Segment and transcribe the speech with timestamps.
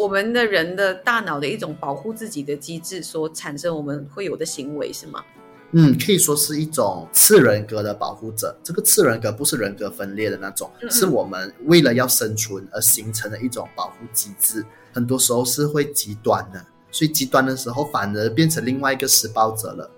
[0.00, 5.22] 我们的人的大脑的一种保护自己的机制所产生我们会有的行为，是吗？
[5.72, 8.58] 嗯，可以说是一种次人格的保护者。
[8.64, 14.64] 这个次人格不是人格分裂的那种，是我们为了要生存而形成的一种保护机制。
[14.90, 19.90] 很多时候是会极端的，所以极端的时候反而变成另外一个施暴者了。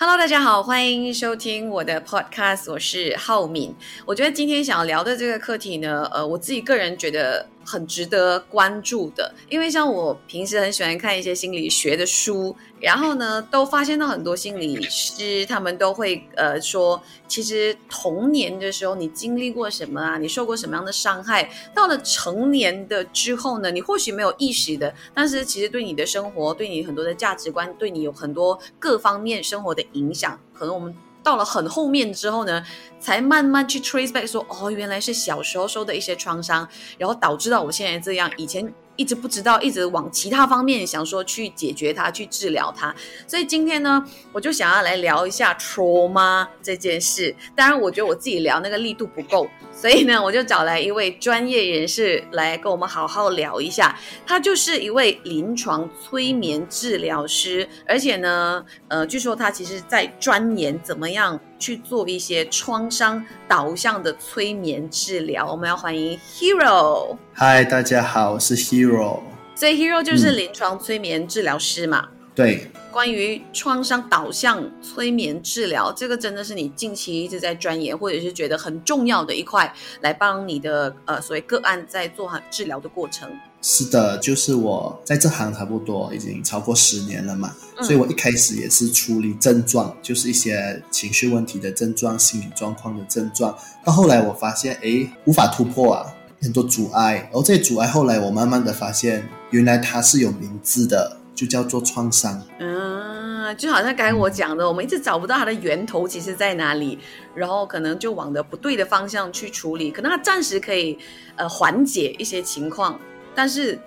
[0.00, 3.74] Hello，大家好，欢迎收听我的 Podcast，我是浩敏。
[4.06, 7.44] 我觉得今天想要聊的这个课题呢，呃，我自己个人觉得。
[7.68, 30.96] 很值得关注的，因为像我平时很喜欢看一些心理学的书，然后呢，都发现到很多心理师他们都会呃说，其实童年的时候你经历过什么啊，你受过什么样的伤害，到了成年的之后呢，你或许没有意识的，但是其实对你的生活，对你很多的价值观，对你有很多各方面生活的影响，可能我们。
[31.22, 32.64] 到了很后面之后呢，
[32.98, 36.68] 才慢慢去 trace back，说哦，原来是小时候受的一些创伤，
[36.98, 38.30] 然后导致到我现在这样。
[38.36, 38.72] 以前。
[38.98, 42.92] 一直不知道，一直往其他方面想说去解决它，去治疗它。
[43.28, 47.34] 所以今天呢，我就想要来聊一下创伤这件事。
[47.54, 53.96] 当然，我觉得我自己聊那个力度不够，所以呢，我就找来一位专业人士来跟我们好好聊一下。
[54.26, 61.38] 他就是一位临床催眠治疗师，而且呢，呃，据说他其实在钻研怎么样。
[61.58, 65.50] 去做一些创伤导向的催眠治疗。
[65.50, 67.16] 我们要欢迎 Hero。
[67.32, 69.20] 嗨，大家好，我是 Hero。
[69.54, 72.08] 所以 Hero 就是临床催眠治疗师嘛？
[72.34, 72.70] 对。
[72.90, 83.30] 关于创伤导向催眠治疗，这个真的是你近期一直在钻研，或者是觉得很重要的一块，来帮你的呃所谓个案在做好治疗的过程。
[83.60, 93.56] 是的，就是我在这行差不多已经超过十年了嘛，所以我一开始也是处理症状，就是一些情绪问题的症状、心理状况的症状。
[93.84, 96.06] 到后来我发现，哎，无法突破啊，
[96.40, 97.28] 很多阻碍。
[97.32, 102.40] 而这些阻碍后来我慢慢的发现，原来它是有名字的，就叫做创伤。
[102.60, 106.96] 嗯，就好像刚才我讲的，我们一直找不到它的源头其实在哪里，
[107.34, 110.96] 然后可能就往的不对的方向去处理，可能它暂时可以
[111.34, 112.96] 呃缓解一些情况。
[113.38, 113.78] 但是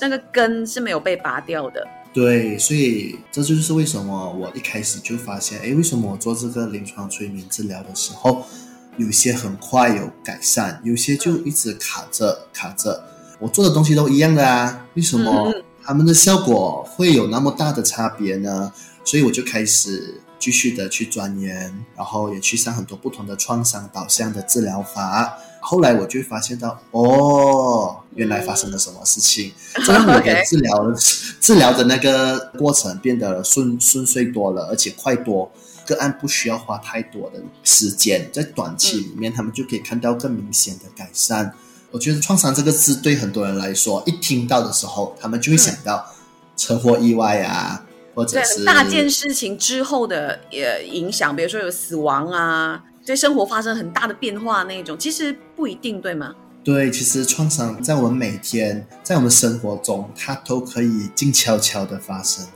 [0.00, 1.84] 那个根是没有被拔掉的。
[2.14, 8.46] 对，所以这就是为什么我一开始就发现，哎，为什么我做这个临床催眠治疗的时候，
[8.98, 13.02] 有些很快有改善，有些就一直卡着卡着。
[13.40, 15.52] 我做的东西都一样的啊，为什么
[15.82, 18.72] 他们的效果会有那么大的差别呢？
[19.02, 25.36] 所以我就开始继续的去钻研，然后也去上很多不同的创伤导向的治疗法。
[25.64, 29.52] 后来我就发现到，哦，原来发生了什么事情，
[29.86, 30.92] 这让我的治疗
[31.40, 35.50] 治疗的那个过程变得顺顺遂多了，而且快多，
[35.86, 41.54] 个案不需要花太多的时间，在短期里面他们就可以看到更明显的改善。
[41.92, 46.04] 我觉得创伤这个字对很多人来说，一听到的时候，他们就会想到
[46.56, 47.84] 车祸意外啊，
[48.16, 52.82] 或者是大件事情之后的呃影响，比如说有死亡啊。
[53.04, 56.34] 对生活发生很大的变化那种，其实不一定，对吗？
[56.62, 62.46] 对，其实创伤在我们每天在我们生活中，它都可以静悄悄的发生。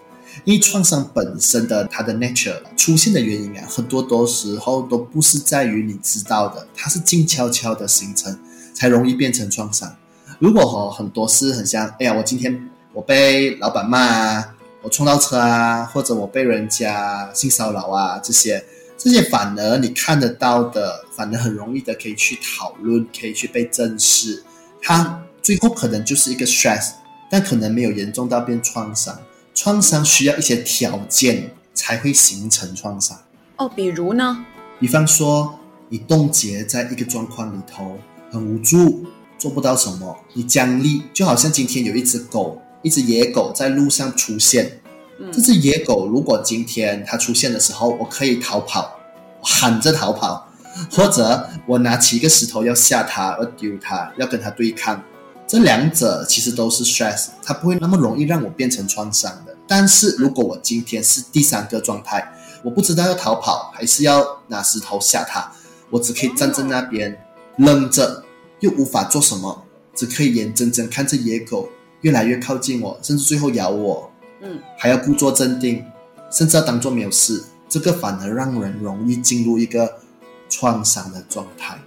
[0.45, 8.39] 因为创伤本身的它的 nature 出现的原因啊，很多多时候都不是在于你知道的，它是静悄悄的形成，
[8.73, 9.97] 才容易变成创伤。
[10.39, 18.65] 如果和很多事很像，哎呀，我今天我被老板骂啊，我冲到车啊，或者我被人家性骚扰啊，这些。
[18.99, 24.43] 这些反而你看得到的，反而很容易的可以去讨论，可以去被正视。
[24.83, 26.93] 它最后可能就是一个 stress，
[27.31, 29.19] 但可能没有严重到变创伤。
[29.55, 33.19] 创伤需要一些条件才会形成创伤。
[33.57, 34.45] 哦，比如呢？
[34.79, 35.59] 比方说
[35.89, 37.99] 你冻结在一个状况里头，
[38.31, 39.07] 很无助，
[39.39, 44.81] 做不到什么，你僵立，就好像今天有一只狗，一只野狗在路上出现。
[45.33, 48.99] 这只野狗如果今天它出现的时候，我可以逃跑，
[49.41, 50.47] 喊着逃跑，
[50.91, 55.03] 或者我拿起一个石头要吓它，要丢它，要跟它对抗。
[55.47, 59.57] 这两者其实都是 stress，它不会那么容易让我变成创伤的。
[59.67, 62.33] 但是如果我今天是第三个状态，
[62.63, 65.51] 我不知道要逃跑还是要拿石头吓它，
[65.89, 67.17] 我只可以站在那边
[67.59, 68.25] 愣着，
[68.61, 69.63] 又无法做什么，
[69.95, 71.69] 只可以眼睁睁看着野狗
[72.03, 74.11] 越来越靠近我，甚至最后咬我。
[74.41, 75.85] 嗯，还要故作镇定，
[76.31, 79.99] 甚至要当做没有事，这个反而让人容易进入一个
[80.49, 81.79] 创伤的状态。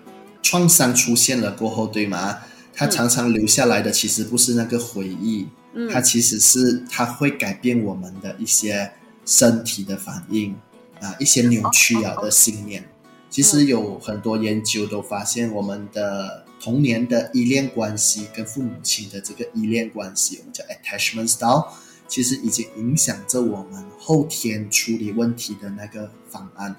[0.41, 2.39] 创伤出现了过后，对吗？
[2.73, 5.47] 它常常留下来的其实不是那个回忆，
[5.91, 8.91] 它其实是它会改变我们的一些
[9.25, 10.55] 身体的反应
[11.01, 12.87] 啊，一些扭曲了的信念。
[13.29, 21.65] 其实有很多研究都发现，我们的童年的依恋关系跟父母亲的这个依恋关系，我们叫 attachment style，
[22.09, 26.75] 其实已经影响着我们后天处理问题的那个方案。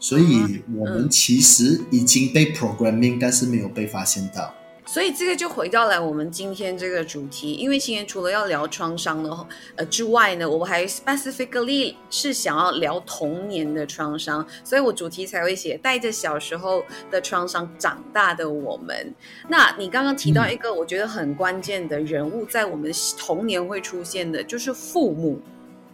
[0.00, 4.52] 所以，我们其实已经被 programming，但是没有被发现到。
[4.92, 9.46] 所以这个就回到了我们今天这个主题，因为今天除了要聊创伤的
[9.76, 19.14] 呃之外呢，我还 specifically 是想要聊童年的创伤，所以我主题才会写带着小时候的创伤长大的我们。
[19.46, 25.40] 那你刚刚提到一个我觉得很关键的人物，在我们童年会出现的就是父母，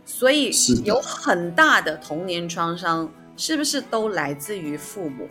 [0.07, 0.51] 所以
[0.87, 5.29] 有很大的童年创伤，是不是都来自于父母？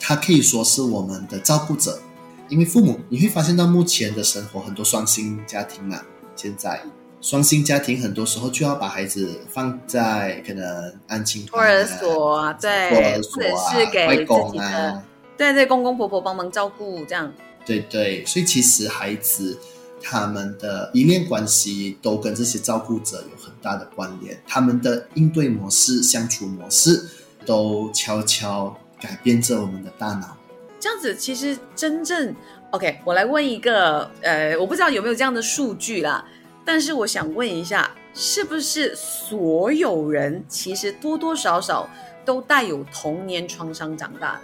[0.00, 2.00] 他可以说是我们的照顾者。
[2.48, 6.00] 因为父母，你会发现到目前的生活很多双薪家庭嘛，
[6.36, 6.80] 现在
[7.20, 15.02] 双薪家庭很多时候就要把孩子放在可能安亲托儿所啊，对，托儿所啊，外公啊，
[15.38, 17.32] 对对，公公婆婆帮忙照顾这样。
[17.64, 19.58] 对对，所以其实孩子
[20.02, 27.08] 他们的依恋关系都跟这些照顾者有很大的关联，他们的应对模式、相处模式
[27.46, 30.36] 都悄悄改变着我们的大脑。
[30.84, 32.36] 这样子其实真正
[32.72, 36.22] OK，我来问一个，呃，我不知道有没有这样的数据啦，
[36.62, 41.88] 但是我想问一下，是不是所有人其实多多少少
[42.22, 44.40] 都带有童年创伤长大的？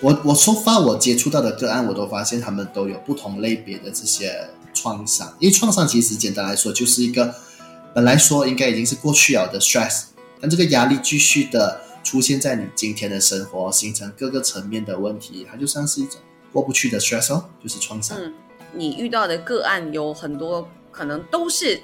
[0.00, 7.34] 我我说发我接触到的个案，我都发现他们都有不同类别的这些创伤，因为创伤其实简单来说就是一个
[7.94, 10.04] 本来说应该已经是过去了的 stress，
[10.40, 11.82] 但这个压力继续的。
[12.02, 16.20] 出现在你今天的生活，形成各个层面的问题，它就像是一种
[16.52, 18.18] 过不去的 stress 哦，就是创伤。
[18.20, 18.32] 嗯，
[18.72, 21.80] 你遇到的个案有很多，可能都是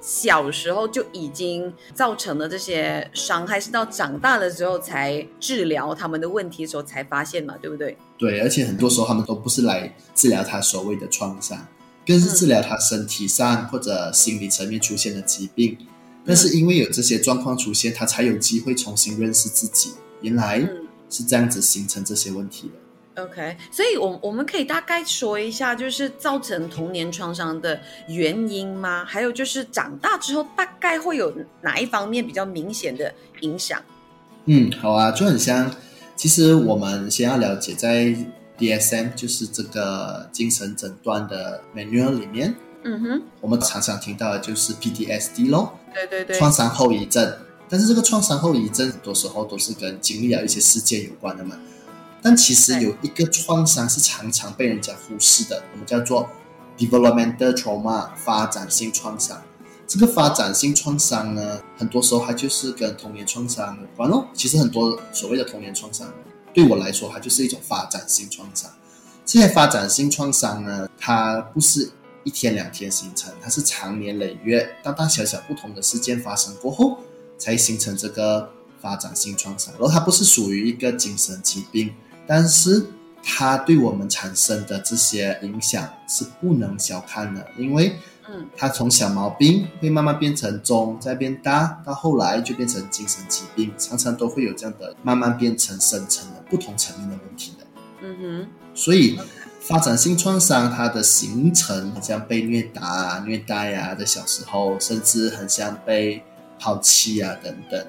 [0.00, 7.96] 小时候就已经造成了这些伤害，是到长大了之后才治疗他们的问题的时候才发现嘛，对不对？
[8.18, 11.66] 对，而且很多时候他们都不是来治疗他所谓的创伤，
[12.06, 15.78] 更是治疗他身体上或者心理层面出现的疾病。
[16.24, 20.60] 但是因为有这些状况出现，他才有机会重新认识自己，原来
[21.10, 23.22] 是这样子形成这些问题的。
[23.22, 27.78] OK，所以，我我们可以大概说一下，就是造成童年创伤的
[28.08, 29.04] 原因吗？
[29.04, 31.30] 还有就是长大之后，大概会有
[31.60, 33.82] 哪一方面比较明显的影响？
[34.46, 35.70] 嗯，好啊，就很像。
[36.16, 38.16] 其实我们先要了解，在
[38.56, 42.54] DSM 就是这个精神诊断的 manual 里面。
[42.84, 47.32] 嗯哼，我们常常听到的就是 PTSD 咯，对对对，创伤后遗症。
[47.68, 51.56] 但是这个创伤后遗症很多时候都是跟经历了一些事件有关的嘛。
[52.20, 56.28] 但其实有一个创伤是常常被人家忽视的，我们叫做
[56.76, 59.40] developmental trauma 发展性创伤。
[59.86, 64.26] 这个发展性创伤呢，很多时候它就是跟童年创伤有关咯。
[64.34, 66.12] 其实很多所谓的童年创伤，
[66.52, 68.70] 对我来说，它就是一种发展性创伤。
[69.24, 71.90] 这些发展性创伤呢，它不是。
[72.24, 76.98] 一天两天形成，它是长年累月，大大小小不同的事件发生过后，
[77.36, 79.72] 才形成这个发展性创伤。
[79.74, 81.92] 然后它不是属于一个精神疾病，
[82.26, 82.86] 但是
[83.22, 87.96] 它对我们产生的这些影响是不能小看的，因为，
[88.28, 97.66] 嗯，它从小毛病会慢慢变成中，再变大，到后来就变成精神疾病，常常都会有这样的慢慢变成深层的不同层面的问题的。
[98.02, 99.18] 嗯哼，所以。
[99.64, 106.22] 发展性创伤，它的形成很像被虐打啊、虐待啊，在小时候，甚至很像被
[106.58, 107.86] 抛弃啊等等。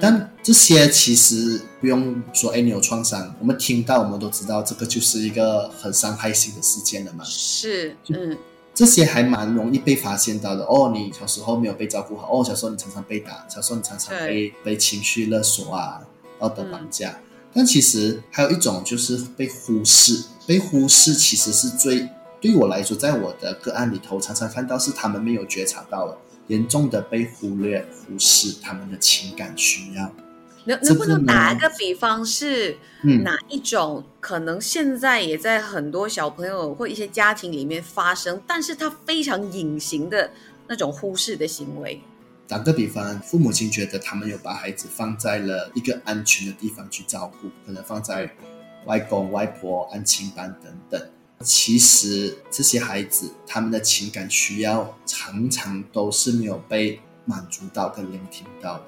[0.00, 7.24] 但这些其实不用说，哎，你有创伤，我们听到我们都知道，这个就是一个很伤害性的事件了嘛。
[7.24, 8.36] 是，嗯，
[8.74, 10.64] 这些还蛮容易被发现到的。
[10.64, 16.00] 哦，你小时候没有被照顾好，哦，小时候你常常被打，小时候你常常被被情绪勒索啊，
[16.38, 17.16] 道德绑架。
[17.54, 20.24] 但其实还有一种就是被忽视。
[20.46, 22.08] 被忽视其实是最
[22.40, 26.18] 对我来说，在我的个案里头，常常看到是他们没有觉察到了
[26.48, 30.12] 严重的被忽略、忽视他们的情感需要。
[30.64, 32.76] 能能不能打一个比方，是
[33.24, 40.30] 哪一种可能现在也在很多小朋友或一些家庭里面发生，但是他非常隐形的
[40.66, 42.00] 那种忽视的行为？
[42.52, 48.30] 打个比方，父母亲觉得他们有把孩子放在了一个安全的地方去照顾，可能放在。
[48.84, 51.00] 外公外婆、安亲班等等，
[51.40, 58.84] 其实这些孩子他们的情感需要常常都是没有被满足到跟聆听到的，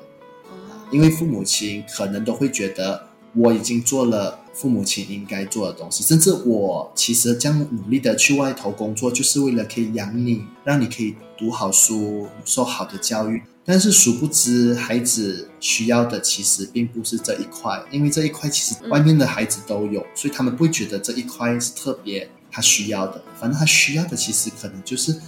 [0.91, 3.07] 因为父母亲可能都会觉得
[3.37, 13.41] 我已经做了父母亲应该做的东西，甚至我其实这样努力的去外头工作，就是为了可以养你，让你可以读好书、受好的教育。
[13.65, 25.19] 但是殊不知，孩子需要的其实并不是这一块，因为这一块其实外面的孩子都有，所以他们不会觉得这一块是特别他需要的，反正他需要的其实可能就是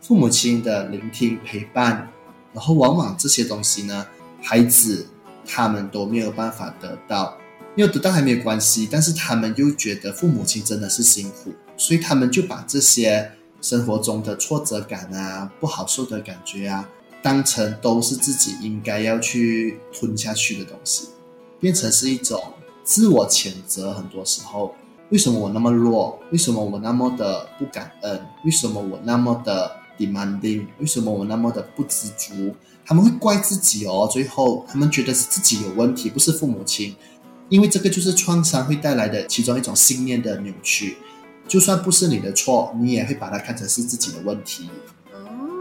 [0.00, 2.10] 父母亲的聆听陪伴，
[2.54, 4.06] 然后往往这些东西呢，
[4.40, 5.06] 孩子
[5.44, 7.36] 他们都没有办法得到，
[7.76, 13.30] 没有得到还没有关系，但是他们又觉得父母亲真的是辛苦，所以他们就把这些
[13.60, 16.88] 生活中的挫折感啊、不好受的感觉啊，
[17.22, 21.08] 当成都是自己应该要去吞下去的东西，
[21.60, 22.42] 变成是一种
[22.82, 24.74] 自我谴责，很多时候。
[25.10, 26.18] 为什么我那么弱？
[26.30, 28.18] 为什么我那么的不感恩？
[28.46, 30.66] 为什么我那么的 demanding？
[30.80, 32.54] 为什么我那么的不知足？
[32.84, 36.96] 他们会怪自己哦，最后他们觉得是自己有问题，不是父母亲，
[37.50, 40.96] 因为这个就是创伤会带来的其中一种信念的扭曲。
[41.46, 44.70] 就算不是你的错，你也会把它看成是自己的问题。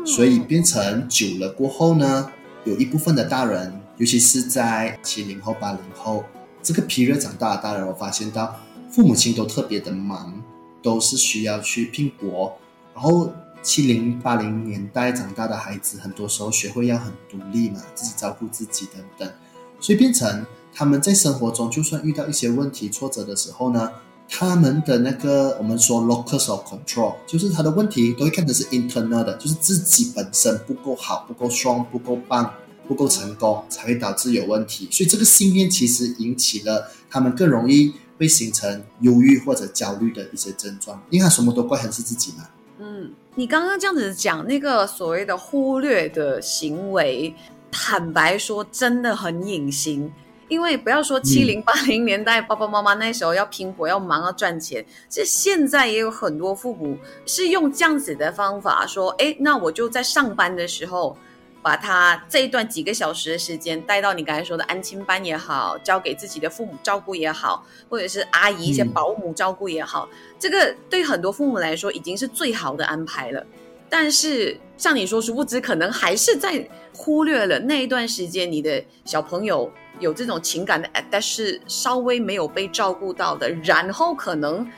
[0.05, 2.31] 所以变成久了过后呢，
[2.65, 6.23] 有一部分的大人，尤其是在七零后、八零后
[6.61, 8.55] 这个皮热长大的大人，我发现到。
[8.93, 10.43] 父母亲都特别的忙，
[10.83, 12.57] 都是需要去拼搏。
[12.93, 13.31] 然后
[13.61, 19.33] 七零八零年代长大的孩子，很多时候学会要很独立嘛，自己照顾自己等等，
[19.79, 23.89] 所以变成他们在生活中，就算遇到一些问题挫折的时候呢，
[24.31, 32.51] 他们的那个我们说 locus of control，就是他的问题都会看成是 internal 的，就是自己本身不够好、不够 strong、不够棒、
[32.87, 34.87] 不够成功，才会导致有问题。
[34.89, 37.93] 所以这个信念其实引起了他们更容易。
[38.17, 42.47] 会形成忧郁或者焦虑的一些症状，因为他什么都怪成是自己嘛。
[42.77, 47.33] 嗯，你刚刚这样子讲那个所谓的忽略的行为，
[47.71, 50.11] 坦白说真的很隐形。
[50.51, 61.17] 因为不要说七零八零年代爸爸妈妈那时候要拼搏要忙要赚钱，其实现在也有很多父母是用这样子的方法说：哎，那我就在上班的时候。
[61.63, 73.45] 把他这一段几个小时的时间带到你刚才说的安亲班也好，交给自己的父母照顾也好，或者是阿姨一些保姆照顾也好，这个对很多父母来说已经是最好的安排了。
[73.87, 84.69] 但是像你说，殊不知可能还是在忽略了那一段时间，你的小朋友有这种情感的，但是稍微没有被照顾到的，然后可能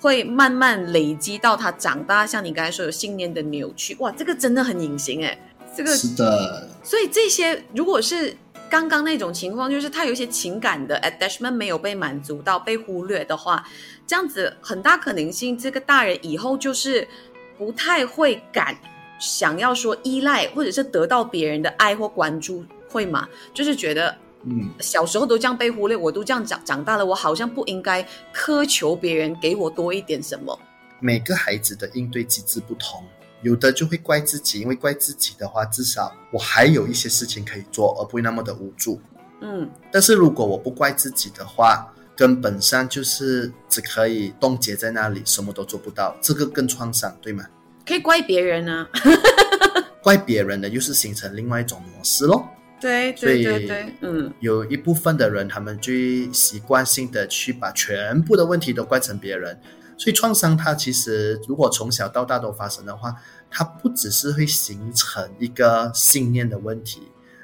[0.00, 5.38] 会慢慢累积到他长大，像你刚才说有信念的扭曲，哇，这个真的很隐形哎。
[5.76, 8.34] 这个是的，所以这些如果是
[8.70, 13.64] 刚刚那种情况，就是他有一些情感的 attachment 没有被满足到、被忽略的话，
[14.06, 17.06] 这样子很大可能性，这个大人以后就是
[17.56, 18.76] 不太会敢
[19.20, 23.28] 想要说依赖，或者是得到别人的爱或关注，会吗？
[23.52, 30.58] 就是觉得，嗯，小时候都这样被忽略，我都这样长长大了，我好像不应该苛求别人给我多一点什么。
[31.00, 33.04] 每个孩子的应对机制不同。
[33.42, 39.00] 有的就会怪自己，因为怪自己的话，至少我还有一些事情可以做，而不会那么的无助。
[39.40, 47.44] 嗯，但是如果我不怪自己的话，根本上就是只可以冻结在那里，什么都做不到，这个更创伤，对吗？
[47.86, 48.88] 可以怪别人啊，
[50.02, 52.44] 怪别人的又是形成另外一种模式咯。
[52.80, 59.58] 对对对对，嗯，有一部分的人，他们最习惯性的去把全部的问题都怪成别人。
[59.96, 63.12] 所以创伤它其实如果从小到大都发生的话，
[63.50, 67.02] 它不只是会形成一个信念的问题，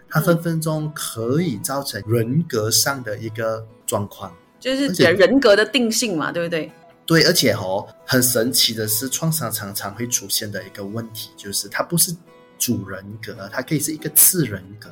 [0.09, 6.71] 它分分钟可以造成人格上的一个状况，就是人格的定性嘛，对不对？
[7.05, 12.15] 对，而且哦，很神奇的是，创伤常常会出现的一个问题，就是它不是
[12.59, 14.91] 主人格，它可以是一个次人格，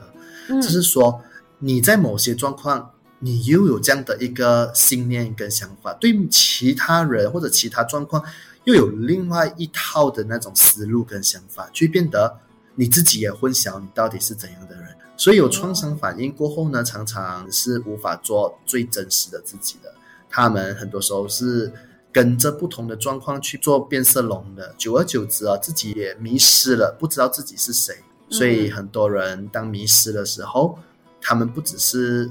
[0.60, 1.22] 就是说
[1.58, 2.90] 你在某些状况。
[3.24, 8.20] 你又有这样的一个信念跟想法，对其他人或者其他状况，
[8.64, 12.36] 又有另外一套的那种思路跟想法，就变得
[12.74, 14.86] 你自己也混淆，你到底是怎样的人。
[15.16, 19.94] 所以有创伤反应过后呢，常常是无法做最真实的自己的。
[20.28, 21.72] 他们很多时候是
[22.12, 27.96] 跟着不同的状况去做变色龙的，久而久之啊，自己也迷失了，不知道自己是谁。
[28.28, 30.78] 所以很多人当迷失的时候，
[31.20, 32.30] 他们不只是。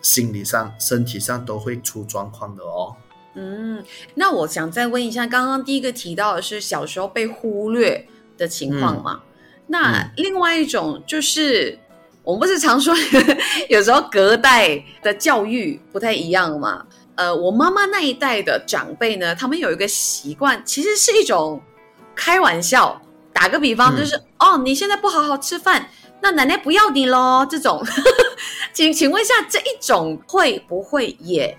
[0.00, 2.94] 心理上、身体上都会出状况的哦。
[3.34, 3.82] 嗯，
[4.14, 8.06] 那我想再问一下，刚刚第一个提到的是小时候被忽略
[8.36, 9.20] 的情况嘛？
[9.66, 11.76] 那另外一种就是，
[12.22, 12.94] 我们不是常说
[13.68, 16.86] 有时候隔代的教育不太一样嘛？
[17.18, 21.60] 呃，我妈妈那一代的长辈呢，他们有一个习惯，其实是一种
[22.14, 23.02] 开玩笑。
[23.32, 25.88] 打个比方，就是哦，你现在不好好吃饭。
[26.20, 27.84] 那奶奶不要你喽，这种，
[28.72, 31.56] 请请问一下，这一种会不会也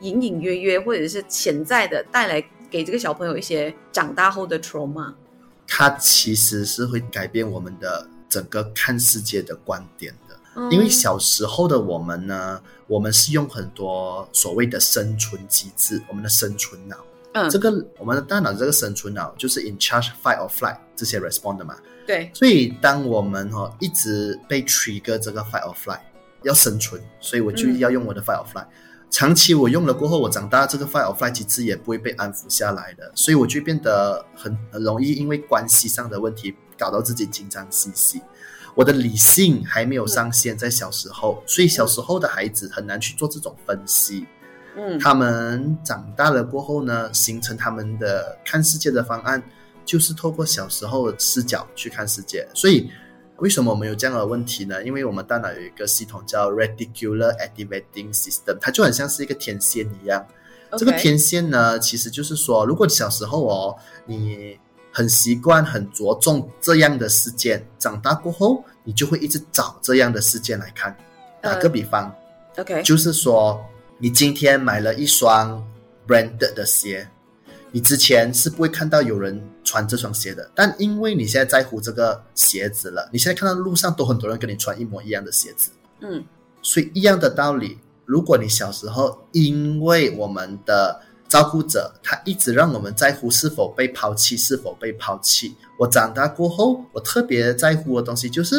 [0.00, 5.12] 隐隐约约或者是潜在的带来给这个小朋友一些长大后的 trauma？
[5.66, 10.14] 它其实是会改变我们的整个看世界的观点
[10.54, 16.96] 的，因为小时候的我们呢，我们是用很多所谓的生存机制，我们的生存脑，
[17.32, 21.76] 嗯，这个我们的大脑这个生存脑就是 in charge fight or flight 这些 respond 的嘛。
[22.06, 26.00] 对，所以当我们哈、哦、一直被 trigger 这个 fight or flight
[26.42, 28.66] 要生存，所以我就嗯要用我的 fight or flight。
[29.10, 38.20] 长期我用了过后，我长大这个 fight or flight 机制也不会被安抚下来的，所以我就变得很很容易因为关系上的问题搞到自己紧张兮兮。
[38.74, 44.26] 我的理性还没有上线，在小时候，所以小时候的孩子很难去做这种分析。
[44.76, 49.40] 嗯，他们长大了过后呢，形成他们的看世界的方案，
[49.84, 52.44] 就是透过小时候的视角去看世界。
[52.52, 52.90] 所以，
[53.36, 54.82] 为什么我们有这样的问题呢？
[54.82, 60.26] 因为我们大脑有一个系统叫 Reticular Activating System，它就很像是一个天线一样。
[60.76, 63.76] 这个天线呢，其实就是说，如果你小时候哦，
[64.06, 64.58] 你
[64.96, 70.96] 很习惯、很着重这样的事件，长大过后，你就会一直找这样的事件来看。
[71.42, 72.14] 打个呃比方
[72.56, 73.60] ，OK，就是说，
[73.98, 75.60] 你今天买了一双
[76.06, 77.08] branded 的鞋，
[77.72, 85.70] 你之前是不会看到有人穿这双鞋的，但因为你现在在乎这个鞋子了，你现在看到路上都很多人跟你穿一模一样的鞋子，
[86.00, 86.24] 嗯。
[86.62, 90.98] 所以一样的道理，如果你小时候因为我们的
[91.34, 98.54] 照顾者他一直让我们在乎是否被抛弃，是否被抛弃，我长大过后，我特别在乎的东西就是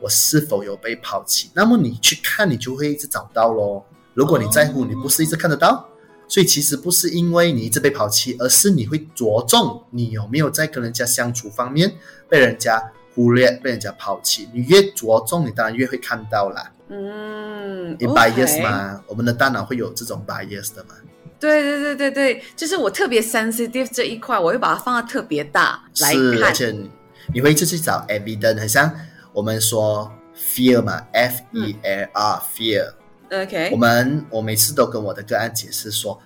[0.00, 1.52] 我是否有被抛弃。
[1.54, 3.86] 那么你去看，你就会一直找到咯。
[4.12, 5.88] 如果你在乎，哦你不是一直看得到。
[6.26, 11.94] 所以其实不是因为你一直被抛弃，而是你会着重你有没有在跟人家相处方面
[12.28, 12.82] 被人家
[13.14, 14.48] 忽略、被人家抛弃。
[14.52, 16.72] 你越着重，你当然越会看到啦。
[16.88, 20.96] 嗯你 bias 嘛我们的大脑会有这种 bias 的嘛？
[21.38, 26.54] 对对对对对，就是我特别 sensitive 这一块，我会把它放到特别大来是，而看。
[26.54, 26.90] 且你
[27.34, 28.90] 你会一直去找 evidence，很像
[29.32, 32.92] 我们说 fear 嘛，f e l r fear。
[33.30, 36.18] OK，我们我每次都跟我的个案解释说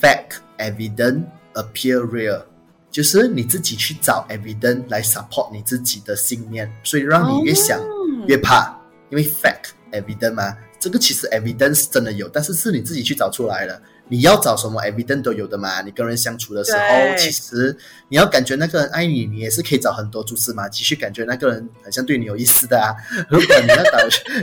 [0.00, 2.42] ，fact evidence appear real，
[2.90, 8.74] 就是你自己去找 evidence 来 support 你自己的信念，所以让你越想哦越怕，
[9.10, 13.82] 因为 fact evidence 嘛，这个其实 evidence 真的有，但是是你自己去找出来的。
[14.08, 15.82] 你要找什么 evidence 都有的嘛。
[15.82, 17.76] 你跟人相处的时候，其实
[18.08, 22.94] 你要感觉那个人爱你，你也是可以找很多蛛丝马迹去感觉那个人好像对你有意思的啊。
[23.28, 23.98] 如果你要找，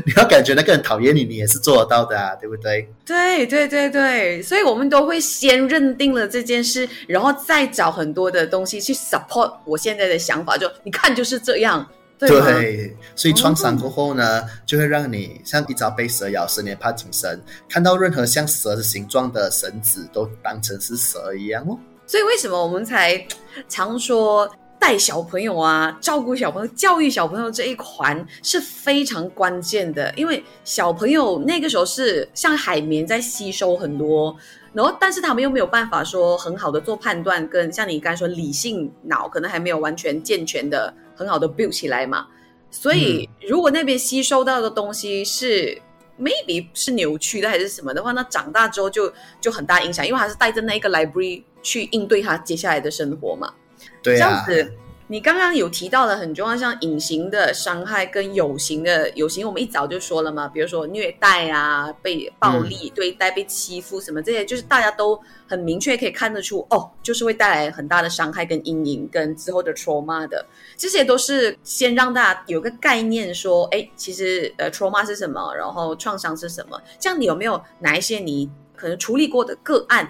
[0.05, 2.89] 你要感觉那个人讨厌你，你也是做得到的啊，对不对？
[3.05, 10.57] 对对对对，所以我们都会先认定了这件事，然后再找很多的东西去 support 我现在的想法。
[10.57, 11.87] 就你看就是这样，
[12.27, 12.41] 对？
[12.41, 21.77] 对，所以创伤过后呢，就会让你像一朝被蛇咬，十年怕井绳，看到任何像蛇的形状的绳子都当成是蛇一样哦。
[22.05, 23.25] 所以为什么我们才
[23.69, 30.13] 常说带小朋友啊、照顾小朋友、教育小朋友这一环是非常关键的？
[30.17, 34.35] 因为小朋友那个时候是像海绵在吸收很多，
[34.73, 42.27] 然后但是他们又没有办法说很好的做判断，跟像你刚才说理性脑可能还没有完全健全的很好的 build 起来嘛。
[42.71, 45.79] 所以如果那边吸收到的东西是
[46.19, 53.53] maybe 是扭曲的还是什么的话，那长大之后就就很大影响，因为他是带着那一个 library 去应对他接下来的生活嘛。
[54.01, 54.73] 对啊，这样子，
[55.13, 70.43] 你刚刚有提到的很重要，像隐形的伤害跟有形的，有形我们一早就说了嘛，比如说虐待啊、被暴力对待、被欺负什么这些，就是大家都很明确可以看得出，哦，就是会带来很大的伤害跟阴影，跟之后的 trauma 的，
[70.75, 80.09] 这些都是先让大家有个概念，说，哎，其实呃 trauma 是什么，然后创伤是什么，这样你有没有哪一些你可能处理过的个案？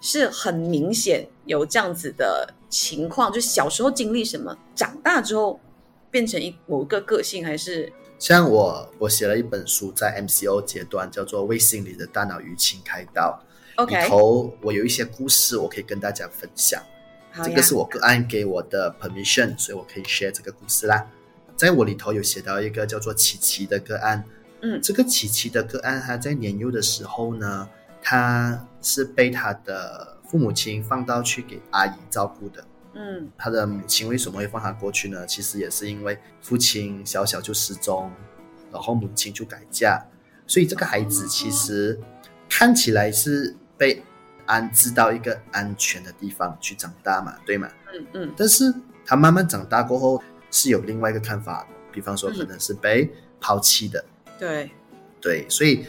[0.00, 5.60] 是很明显有这样子的情况，就小时候经历什么，长大之后
[6.10, 13.38] 变成一某个个性，还是像我，我写了一本书，在 MCO 阶段叫做《为心理的大脑淤青开刀》
[13.82, 14.02] OK？
[14.02, 16.82] 里头我有一些故事，我可以跟大家分享。
[17.44, 21.06] 这个是我个案给我的 permission，所以我可以 share 这个故事啦。
[21.54, 24.24] 在我里头有写到一个叫做琪琪的个案，
[24.62, 27.68] 嗯这个琪琪的个案，他在年幼的时候呢，
[28.00, 32.64] 他是被他的父母亲放到去给阿姨照顾的。
[32.98, 35.26] 嗯他的母亲为什么会放他过去呢？
[35.26, 38.10] 其实也是因为父亲小小就失踪，
[38.72, 40.02] 然后母亲就改嫁，
[40.46, 42.00] 所以这个孩子其实
[42.48, 44.02] 看起来是被
[44.46, 47.68] 安置到一个安全的地方去长大嘛，对吗？
[47.92, 48.72] 嗯嗯但是
[49.04, 54.02] 他慢慢长大过后是有另外一个看法的，比方说可能是被抛弃的，
[54.38, 54.70] 对，
[55.20, 55.84] 对，所以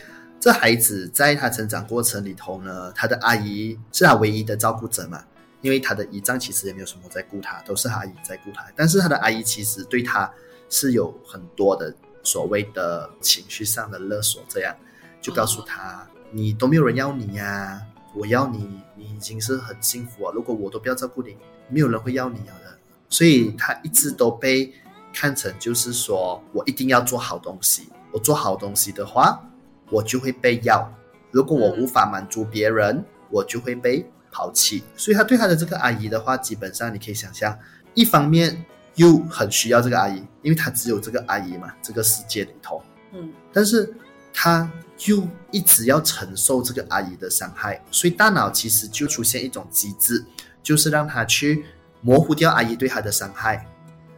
[0.47, 5.21] 这孩子在他成长过程里头呢，他的阿姨是他唯一的照顾者嘛，
[5.59, 8.65] 因为他的姨丈其实也没有什么在顾他，都是他阿姨在顾他。
[8.73, 10.31] 但是他的阿姨其实对他
[10.69, 14.73] 是有很多的所谓的情绪上的勒索，这样
[15.19, 17.81] 就告诉他、你都没有人要你呀、
[18.15, 20.31] 我要你，你已经是很幸福啊。
[20.33, 21.35] 如果我都不要照顾你，
[21.67, 22.77] 没有人会要你了的。
[23.09, 24.73] 所以他一直都被
[25.13, 29.43] 看成就是说我一定要做好东西，我做好东西的话，
[29.89, 30.91] 我就会被要。
[31.31, 34.83] 如果我无法满足别人，我就会被抛弃。
[34.95, 37.57] 所以他对他的这个阿姨的话，基本上你可以想象，
[37.93, 42.81] 一方面又很需要这个阿姨，因为他只有这个阿姨嘛，这个世界里头，
[43.13, 43.93] 嗯，但是
[44.33, 44.69] 他
[45.05, 50.23] 又一直要承受这个阿姨的伤害，所以大脑其实就出现一种机制，
[50.63, 51.65] 就是让他去
[52.01, 53.65] 模糊掉阿姨对他的伤害，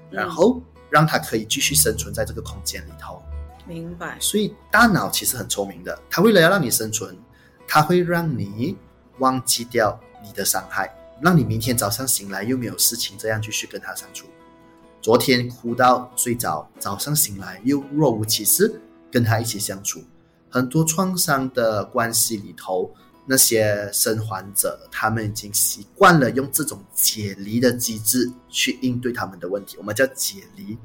[0.09, 3.21] 然后让他可以继续生存在这个空间里头。
[3.69, 4.17] 明白。
[4.19, 7.15] 所以大脑其实很聪明的，它为了要让你生存，
[7.67, 8.75] 它会让你
[9.19, 14.25] 忘记掉你的伤害，让你明天早上醒来又没有事情，这样继续跟他相处。
[15.01, 20.03] 昨天哭到睡着，早上醒来又若无其事跟他一起相处。
[20.49, 22.91] 很多创伤的关系里头，
[23.27, 29.77] 那些生还者他们已经习惯了用这种解离的机制去应对他们的问题。
[29.77, 30.75] 我们叫解离，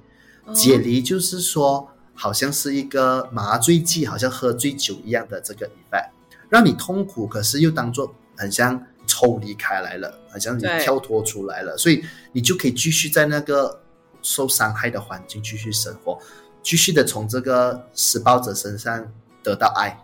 [0.52, 1.88] 解离就是说。
[2.14, 6.08] 好像是一个麻醉剂，好像喝醉酒一样的这个 effect，
[6.48, 13.80] 让你痛苦，可是又当做很像抽离开来了，好像你跳脱出来了，所以你就可以继续在那个
[14.22, 16.18] 受伤害的环境继续生活，
[16.62, 19.06] 继续的从这个施暴者身上
[19.42, 19.98] 得到爱，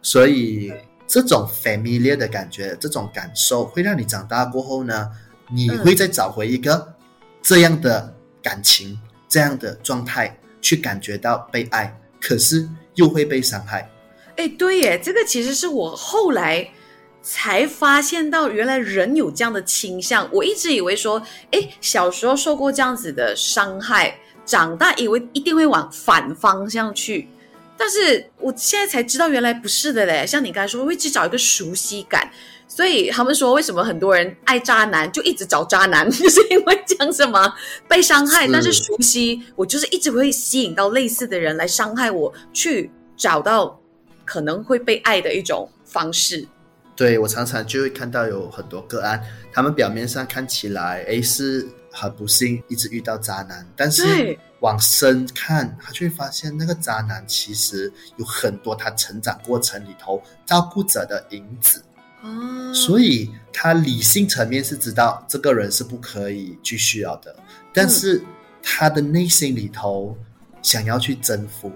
[0.00, 0.72] 所以
[1.06, 5.10] 这种 familiar 的感觉，这种感受会让你长大过后呢，
[5.50, 6.94] 你会再找回一个
[7.42, 10.38] 这样的感情，这样的状态。
[10.62, 13.86] 去感觉到被爱，可是又会被伤害。
[14.36, 16.66] 哎，对耶，这个其实是我后来
[17.20, 20.26] 才发现到，原来人有这样的倾向。
[20.32, 27.28] 我一直以为说，哎，小时候受过这样子的伤害，长大以为一定会往反方向去，
[27.76, 30.26] 但是我现在才知道，原来不是的嘞。
[30.26, 32.30] 像你刚才说，会去找一个熟悉感。
[32.74, 37.52] 所以他们说，为什么很多人爱渣男，就一直找渣男， 就是因为讲什么
[37.86, 43.78] 被伤害，但是熟悉，我就是一直会吸引到类似的人来伤害我，去找到
[44.24, 46.48] 可能会被爱的一种方式。
[46.96, 61.82] 对我常常就会看到有很多个案，他们表面上看起来哎是很不幸，一直遇到渣男，但是往深看，他就会发现那个渣男其实有很多他成长过程里头照顾者的影子。
[62.22, 67.34] 哦，所以他理性层面是知道这个人是不可以继续了的，
[67.72, 68.22] 但是
[68.62, 70.16] 他的内心里头
[70.62, 71.70] 想要去征服，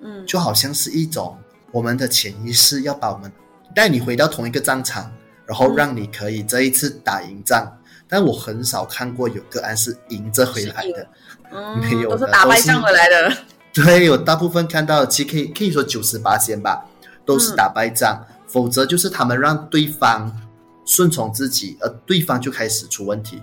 [0.00, 1.38] 嗯，就好像是一种
[1.70, 3.30] 我们的潜意识要把我们
[3.74, 5.12] 带你回到同一个战场，
[5.46, 7.70] 然后让你可以这一次打赢仗。
[8.08, 11.06] 但我很少看过有个案是赢着回来的，
[11.80, 13.32] 没有，都是打败仗回来的。
[13.72, 16.84] 对，我大部分看到，其实可以可以说九十八先吧，
[17.24, 18.20] 都是打败仗。
[18.52, 20.30] 否则就是他们让对方
[20.84, 23.40] 顺从自己，而对方就开始出问题。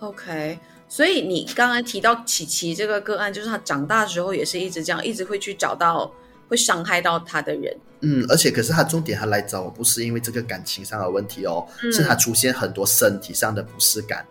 [0.00, 0.58] OK，
[0.88, 6.10] 所以你刚刚提到琪琪这个个案，就是他长大之后也是一直这样，一直会去找到
[6.48, 7.76] 会伤害到他的人。
[8.00, 14.26] 嗯，而且可是他重点，他来找我不是因为这个感情上的问题哦，是他出现很多身体上的不适感，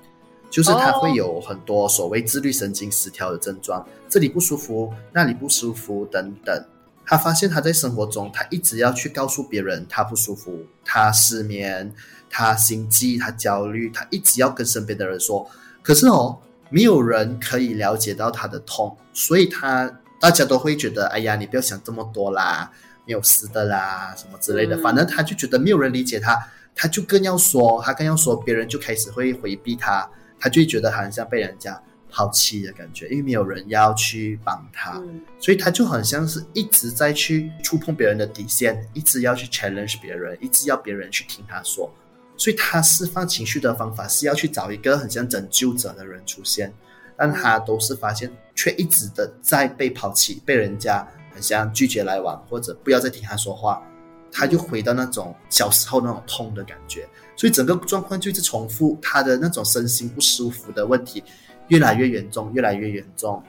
[0.50, 6.66] 就是他会有很多所谓自律神经失调的症状，这里不舒服，那里不舒服等等。
[7.10, 11.92] 他发现他在生活中，他一直要去告诉别人他不舒服，他失眠，
[12.30, 15.50] 他心悸，他焦虑，他一直要跟身边的人说。
[15.82, 16.38] 可是哦，
[16.70, 19.92] 没有人可以了解到他的痛，所以他
[20.22, 22.72] 大家都会觉得，哎呀，你不要想这么多啦，
[23.08, 24.78] 没有事的啦，什么之类的。
[24.78, 26.38] 反正他就觉得没有人理解他，
[26.76, 30.08] 他就更要说，他更要说，别人就开始会回避他，
[30.40, 31.82] 他就觉得好像被人家。
[32.12, 35.02] 抛弃的感觉，因为没有人要去帮他，
[35.40, 41.92] 所以他就很像是一直在去触碰别人的底线，一直要去 challenge 别人，一直要别人去听他说。
[42.36, 46.74] 所以他释放情绪的方法是要去找一个很像拯救者的人出现，
[47.18, 53.84] 但他都是发现却一直的在被抛弃，被人家很像拒绝来往，或者不要再听他说话，
[54.32, 57.08] 他就回到那种小时候那种痛的感觉。
[57.36, 61.24] 所以整个状况就一直重复他的那种身心不舒服的问题。
[61.70, 63.42] 越来越严重，越来越严重。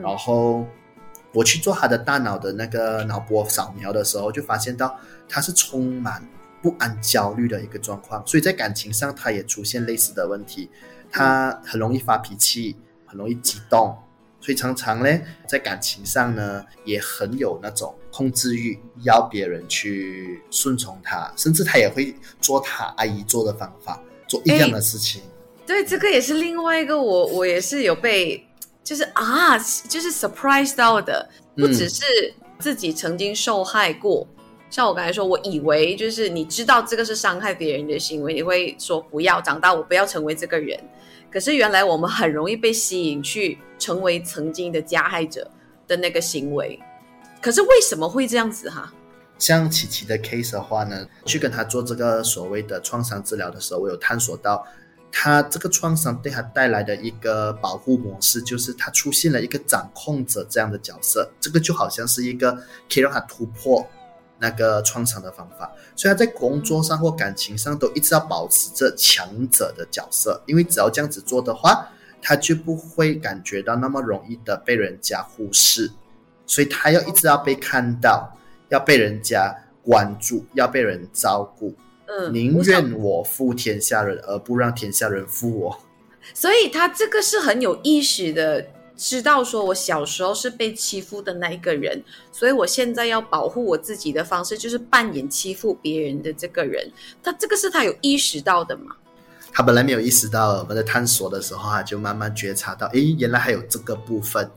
[0.00, 0.66] 然后
[1.34, 6.26] 我去做他的大脑的那个脑波扫描的时候，就发现到他是充满
[6.62, 8.26] 不安、焦虑的一个状况。
[8.26, 10.70] 所以在感情上，他也出现类似的问题。
[11.10, 13.94] 他很容易发脾气，很容易激动，
[14.40, 25.20] 所以常常呢，在感情上呢，也很有那种控制欲，要别人去顺从他，甚至他也会做他阿姨做的方法，做一样的事情。
[25.72, 28.46] 对，这个也是另外一个，我我也是有被，
[28.84, 29.56] 就是啊，
[29.88, 32.04] 就是 surprise 到的，不只是
[32.58, 34.28] 自己曾经受害过，
[34.68, 40.78] 像我刚才说，我以为就是你知道这个是伤害别人的行为，你会说不要长大，我不要成为这个人。
[41.30, 45.50] 可是原来我们很容易被吸引去成为曾经的加害者
[45.88, 46.78] 的那个行为。
[47.40, 48.92] 可是为什么会这样子哈？
[49.38, 54.64] 像琪琪的 case 的话呢，去跟他做这个所谓的创伤治疗的时候，我有探索到，
[55.12, 63.86] 他这个创伤对他带来的一个保护模式，就是他出现了一个掌控者这样的角色，这个就好像是一个可以让他突破
[64.38, 71.86] 那个创伤的方法，所以他在工作上或感情上都一直要保持着强者的角色，因为只要这样子做的话，
[72.20, 75.92] 他就不会感觉到那么容易的被人家忽视，
[76.46, 78.36] 所以他要一直要被看到。
[78.68, 81.74] 要被人家关注，要被人照顾，
[82.14, 85.80] 嗯，宁愿我负天下人，而不让天下人负我。
[86.34, 96.90] 所以他这个是很有意识的，知道说我小时候是被欺负的那一个人，所以我现在要保护我自己的方式就是扮演欺负别人的这个人。
[97.22, 98.94] 他这个是他有意识到的吗？
[99.52, 104.50] 他本来没有意识到，我们在探索的时候，他就慢慢觉察到，诶，原来还有这个部分，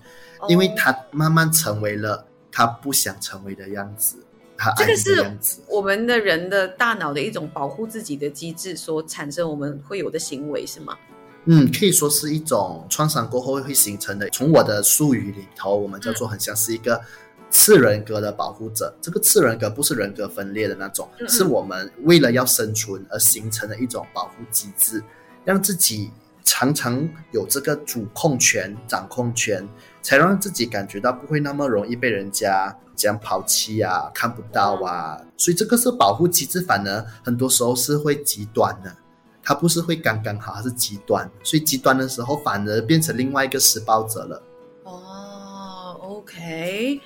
[0.47, 2.25] 因为他慢慢成为了。
[2.57, 4.15] 他不想成为的样子，
[4.57, 5.23] 他这个是
[5.67, 10.97] 我们的人的大脑的一种保护自己的机制所产生，我们会有的行为是吗？
[11.45, 14.29] 嗯，可以说是一种创伤过后会形成的。
[14.29, 16.99] 从我的术语里头，我们叫做很像是一个
[17.49, 18.93] 次人格的保护者。
[19.01, 25.03] 这个次人格不是人格分裂的那种，是我们为了要生存而形成的一种保护机制，
[25.43, 26.09] 让自己
[26.43, 29.67] 常常有这个主控权、掌控权。
[30.05, 38.95] 才让自己感觉到不会那么容易被人家这样抛弃啊，看不到啊，所以这个是保护机制，反而很多时候是会极端的，
[39.43, 44.41] 它不是会刚刚好，它是极端，所以极端的时候反而变成另外一个施暴者了。
[44.83, 46.99] 哦，OK，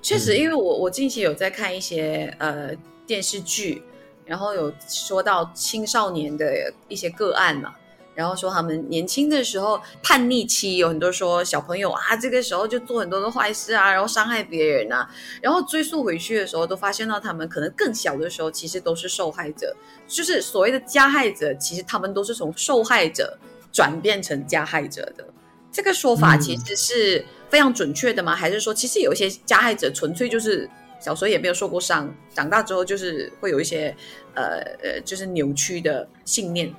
[0.00, 2.70] 确实，因为我我近期有在看一些呃
[3.06, 3.82] 电视剧，
[4.24, 7.74] 然后有说到青少年的一些个案嘛。
[8.14, 15.08] 然后说他们年轻的时候叛逆期，有很多说小朋友啊，这个时候就做很多的坏事啊，然后伤害别人啊，
[15.40, 19.74] 然后追溯回去的时候，都发现到他们可能更小的时候其实都是受害者，
[20.06, 23.38] 就是所谓的加害者，其实他们都是从受害者
[23.72, 25.26] 转变成加害者的。
[25.70, 28.36] 这个说法其实是非常准确的吗？
[28.36, 30.68] 还是说其实有一些加害者纯粹就是
[31.00, 33.96] 小时候也没有受过伤，长大之后就是会有一些
[34.34, 36.70] 呃呃，就是扭曲的信念？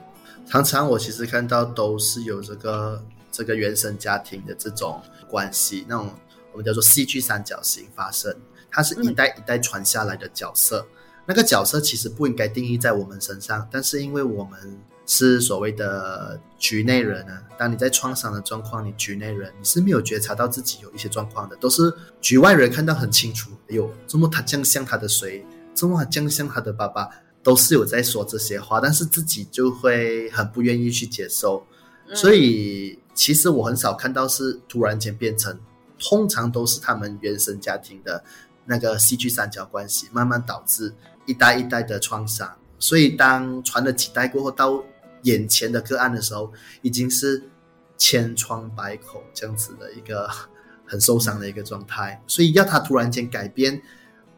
[0.45, 6.11] 常常我其实看到都是有这个这个原生家庭的这种关系，那种
[6.51, 8.35] 我们叫做戏剧三角形发生，
[8.69, 10.85] 它是一代一代传下来的角色。
[11.25, 23.51] 那个角色其实不应该定义在我们身上，但是因为我们是所谓的局内人呢，当你在创伤的状况，你局内人你是没有觉察到自己有一些状况的，都是局外人看到很清楚。
[23.69, 25.45] 哎呦，这么他这样像他的谁？
[25.73, 27.09] 这么他将像他的爸爸？
[27.43, 31.67] 都是有在说这些话，但是自己就会很不愿意去接受，
[32.13, 35.59] 所以其实我很少看到是突然间变成，
[35.99, 38.23] 通常都是他们原生家庭的
[38.65, 40.93] 那个戏剧三角关系，慢慢导致
[41.25, 42.57] 一代一代的创伤。
[42.79, 44.81] 所以当传了几代过后，到
[45.23, 46.49] 眼前的个案的时候，
[46.81, 47.43] 已经是
[47.97, 50.29] 千疮百孔这样子的一个
[50.85, 52.23] 很受伤的一个状态。
[52.25, 53.81] 所以要他突然间改变。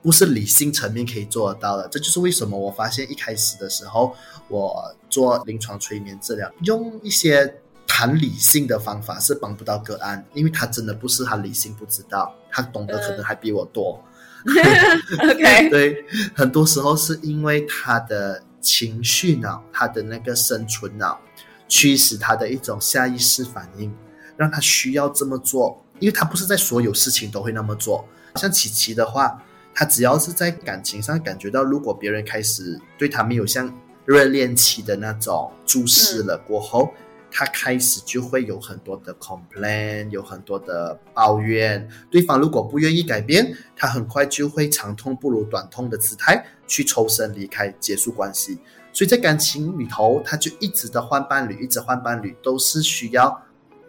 [0.06, 4.16] 不是理性层面可以做得到的，这就是为什么我发现一开始的时候，
[4.50, 7.56] 我做临床催眠治疗，用一些
[7.88, 14.00] 谈理性的方法是帮不到个案，因为他真的不是他理性不知道，他懂得可能还比我多。
[14.46, 21.20] OK，对，很多时候是因为他的情绪脑，他的那个生存脑，
[21.68, 23.92] 驱使他的一种下意识反应，
[24.38, 28.08] 让他需要这么做，因为他不是在所有事情都会那么做。
[28.36, 29.42] 像琪琪的话。
[29.76, 33.72] 他只要是在感情上感觉到，如果别人开始对他没有像
[34.06, 36.94] 热恋期的那种注视了过后，
[37.30, 41.86] 他开始就会有很多的 complain，有很多的抱怨。
[42.10, 48.58] 对方如果不愿意改变，他很快就会长痛不如短痛的姿态去抽身离开，结束关系。
[48.94, 53.44] 所以在感情里头，他就一直的换伴侣，一直换伴侣，都是需要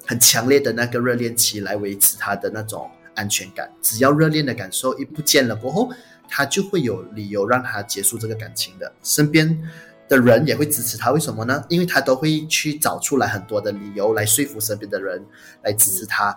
[0.04, 2.90] 很强烈的那个热恋期来维持他的那种。
[3.16, 5.90] 安全感，只要热恋的感受一不见了过后，
[6.28, 8.92] 他就会有理由让他结束这个感情的。
[9.02, 9.60] 身边
[10.08, 11.64] 的人也会支持他，为什么呢？
[11.68, 15.20] 因为他都会去找出来很多的理由来说服身边的人
[15.64, 16.36] 来支持他，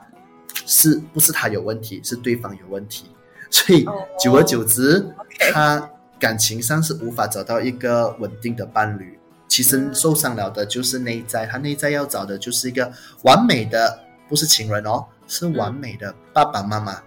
[0.65, 3.05] 是不是他有问题，是对方有问题？
[3.51, 3.85] 所以
[4.19, 5.05] 久而久之，
[5.51, 5.89] 他
[6.19, 9.19] 感情上是无法找到一个稳定的伴侣。
[9.47, 12.91] 其实受伤了的就是内在，他内在要找的就是一个
[13.23, 15.03] 完美的，不是情人哦。
[15.29, 17.01] 是完美的爸爸妈妈，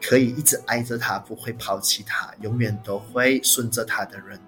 [0.00, 4.38] 可以一直爱着他，不会抛弃他，永远都会顺着他的人。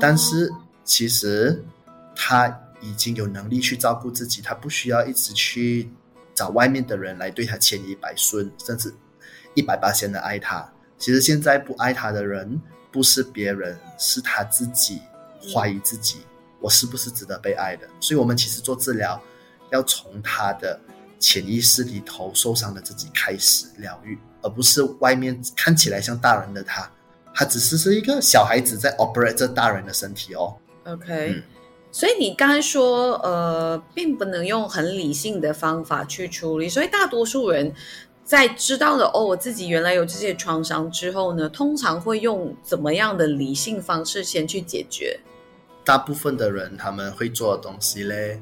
[0.00, 0.52] 但是
[0.84, 1.64] 其实
[2.14, 5.88] 他已经有能力去照顾自己，他不需要一直去
[6.34, 8.92] 找外面的人来对他千依百顺，甚至
[9.54, 10.68] 一百八千的爱他。
[10.98, 12.60] 其实现在不爱他的人
[12.90, 15.00] 不是别人，是他自己
[15.54, 16.18] 怀疑自己，
[16.58, 17.88] 我是不是值得被爱的？
[18.00, 19.20] 所以，我们其实做治疗
[19.70, 20.78] 要从他的
[21.20, 26.90] 潜意识里头受伤的自己开始疗愈，而不是外面看起来像大人的他。
[27.32, 30.56] 他只是是一个小孩子在 operate 这大人的身体哦。
[30.84, 31.40] OK，
[31.92, 36.68] 所以你刚才说，呃，并不能用很理性的方法去处理。
[36.68, 37.72] 所以大多数人
[38.24, 45.20] 在知道了哦，我自己原来有这些创伤之后呢，通常会用怎么样的理性方式先去解决？
[45.84, 48.40] 大部分的人他们会做的东西嘞，